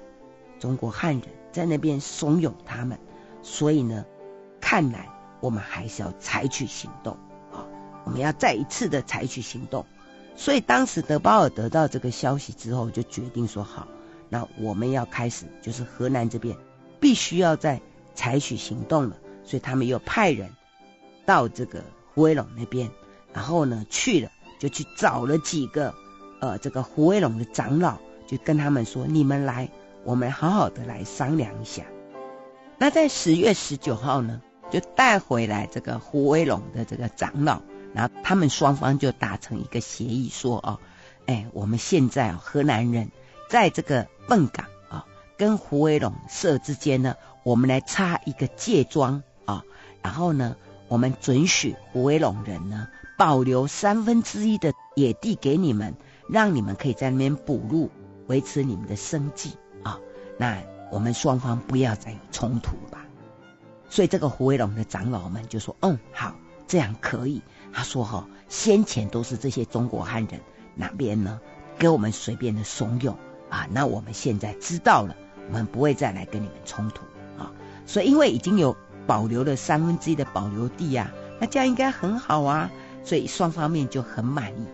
[0.58, 2.98] 中国汉人在那边怂恿他们，
[3.42, 4.04] 所以呢，
[4.60, 7.16] 看来我们还是要采取行动。
[8.08, 9.84] 我们要再一次的采取行动，
[10.34, 13.86] 所以当时德包尔得到这个消息之后，就决定说好，
[14.30, 16.56] 那我们要开始，就是河南这边
[16.98, 17.78] 必须要再
[18.14, 19.16] 采取行动了。
[19.44, 20.48] 所以他们又派人
[21.26, 22.90] 到这个胡威龙那边，
[23.34, 25.94] 然后呢去了，就去找了几个
[26.40, 29.68] 呃这个胡威龙的长老，就跟他们说：你们来，
[30.02, 31.84] 我们好好的来商量一下。
[32.78, 37.60] 那在十月十九号呢，就带回来这个胡威龙的这个长老。
[37.94, 40.78] 然后他们双方就达成一个协议，说哦，
[41.26, 43.10] 哎，我们现在河南人
[43.48, 49.64] 在这个笨港啊，跟胡威龙社之间呢，我们来插一个界桩啊，
[50.02, 50.56] 然后呢，
[50.88, 55.94] 我们准许胡威龙人呢保留三分之一的野地给你们，
[56.28, 57.90] 让你们可以在那边补路，
[58.26, 59.98] 维持你们的生计啊。
[60.36, 60.62] 那
[60.92, 63.04] 我们双方不要再有冲突吧。
[63.90, 66.34] 所以这个胡威龙的长老们就说，嗯，好，
[66.66, 67.42] 这样可以。
[67.72, 70.40] 他说：“哈，先前都是这些中国汉人
[70.74, 71.40] 那边呢，
[71.78, 73.14] 给我们随便的怂恿
[73.50, 73.68] 啊。
[73.70, 75.16] 那我们现在知道了，
[75.48, 77.02] 我们不会再来跟你们冲突
[77.38, 77.52] 啊。
[77.86, 82.70] 所以，因为已经有保留了三分之一的保留地呀、啊，那这样应该很好啊，
[83.04, 84.66] 所以双方面就很满意。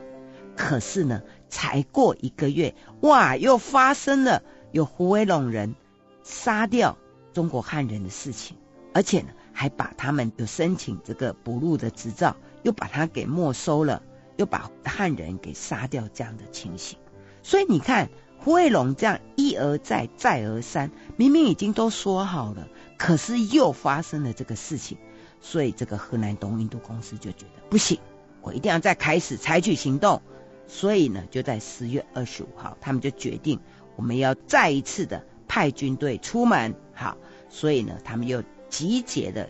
[0.57, 5.75] 可是呢，才过一个月，哇，又发生了有胡维龙人
[6.23, 6.97] 杀掉
[7.33, 8.57] 中国汉人的事情，
[8.93, 14.03] 而且呢，还把他们有申请这个补录的执照，又把他给没收了，
[14.37, 16.99] 又把汉人给杀掉这样的情形。
[17.45, 22.67] 所以你看，胡维龙这样一而再，再而三，明明已经都说好了，
[22.99, 24.99] 可是又发生了这个事情，
[25.41, 27.99] 所以这个河南东印度公司就觉得不行，
[28.41, 30.21] 我一定要再开始采取行动。
[30.67, 33.61] 所以呢，就在十月二十五号，他们就决定
[33.97, 36.75] 我们要再一次的派军队出门。
[36.95, 37.19] 好，
[37.51, 39.47] 所以呢，他们又集结了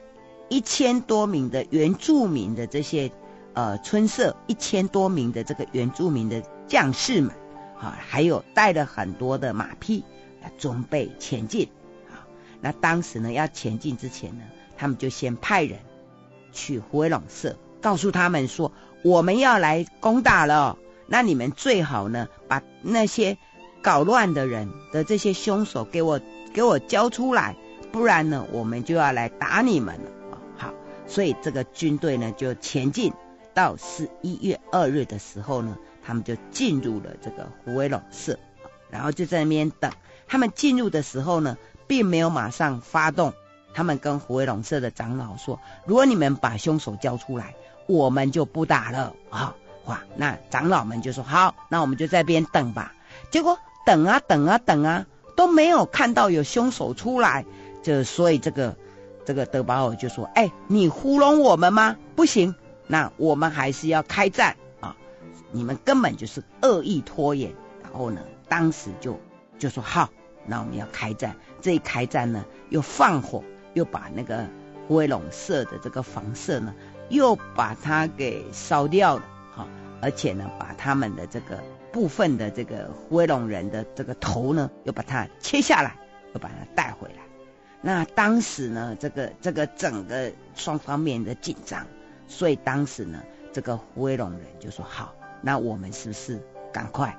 [0.54, 3.10] 一千多名的原住民的这些
[3.54, 7.32] 呃村社，一千多名的这个原住民的将士们，
[7.76, 10.04] 啊，还有带了很多的马匹
[10.40, 11.68] 来准备前进。
[12.08, 12.22] 啊，
[12.60, 14.44] 那当时呢，要前进之前呢，
[14.76, 15.80] 他们就先派人
[16.52, 18.70] 去虎尾仑社，告诉他们说，
[19.02, 20.78] 我们要来攻打了。
[21.08, 23.36] 那你们最好呢，把那些
[23.82, 26.20] 搞乱的人的这些凶手给我
[26.52, 27.56] 给我交出来，
[27.90, 30.10] 不然呢，我们就要来打你们了。
[31.06, 33.12] 所以这个军队呢就前进，
[33.52, 38.38] 到十一月二日的时候呢，他们就进入了这个虎尾仑社，
[38.90, 39.90] 然后就在那边等。
[40.26, 43.32] 他们进入的时候呢，并没有马上发动，
[43.74, 47.54] 他们跟虎尾仑社的长老说：“如果你们把凶手交出来，
[47.86, 49.54] 我们就不打了。”啊。
[49.86, 52.94] 哇，那长老们就说好，那我们就在边等吧。
[53.30, 55.04] 结果等啊等啊等啊，
[55.36, 57.44] 都没有看到有凶手出来，
[57.82, 58.74] 就所以这个
[59.24, 61.96] 这个德保尔就说：“哎，你糊弄我们吗？
[62.14, 62.54] 不行，
[62.86, 64.96] 那我们还是要开战啊！
[65.50, 67.52] 你们根本就是恶意拖延。”
[67.82, 69.18] 然后呢，当时就
[69.58, 70.10] 就说好，
[70.46, 71.36] 那我们要开战。
[71.60, 74.46] 这一开战呢，又放火，又把那个
[74.88, 76.74] 威龙社的这个房舍呢，
[77.08, 79.22] 又把它给烧掉了。
[79.56, 79.66] 哈
[80.02, 81.58] 而且呢，把他们的这个
[81.90, 85.96] 部分的这个威龙人的这个头呢，又把它切下来，
[86.34, 87.23] 又把它带回来。
[87.86, 91.86] 那当时呢，这个这个整个双方面的紧张，
[92.26, 93.22] 所以当时呢，
[93.52, 97.14] 这个胡威龙人就说：“好，那我们是不是赶快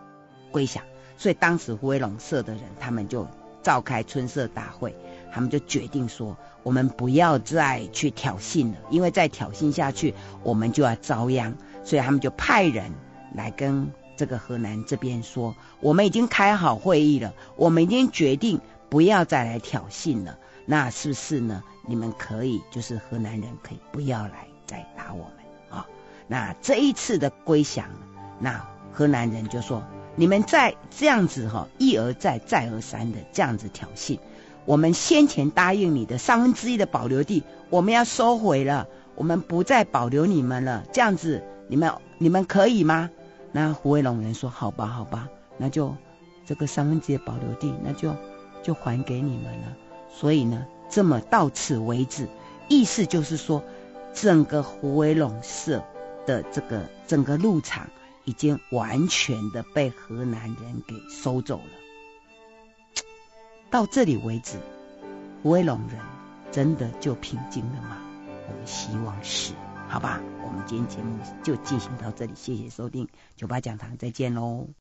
[0.51, 0.83] 归降？”
[1.17, 3.27] 所以当时胡威龙社的人，他们就
[3.61, 4.95] 召开春社大会，
[5.31, 11.55] 他们就决定说：“我们不要再去挑衅了，因为再挑衅下去，我们就要遭殃。”
[11.85, 12.91] 所以他们就派人
[13.35, 18.59] 来跟这个河南这边说：“我们已经开好会议了，我们已经决定
[18.89, 20.39] 不要再来挑衅了。
[20.65, 21.63] 那是不是呢？
[21.87, 25.33] 你们可以，就是河南人可以不要来再打我们
[25.69, 25.85] 啊？
[26.27, 27.85] 那这一次的归降，
[28.39, 29.83] 那河南人就说：
[30.15, 34.19] 你们再这样子哈，一而再，再而三的这样子挑衅，
[34.65, 43.09] 我们先前答应你的三分之一的保留地，我们要收回了，我们不再保留你们了，这样子。”你们你们可以吗？
[43.51, 45.95] 那虎尾仑人说：“好吧，好吧，那就
[46.45, 48.15] 这个三分之一的保留地，那就
[48.61, 49.75] 就还给你们了。”
[50.17, 52.29] 所以呢，这么到此为止，
[52.69, 53.61] 意思就是说，
[54.13, 55.83] 整个虎尾仑社
[56.25, 57.89] 的这个整个鹿场
[58.23, 63.03] 已经完全的被河南人给收走了。
[63.69, 64.57] 到这里为止，
[65.43, 65.99] 虎尾仑人
[66.49, 67.97] 真的就平静了吗？
[68.47, 69.53] 我们希望是。
[69.87, 74.75] 好吧，我们今天节目就进行到这里，谢谢收听九八讲堂，再见喽。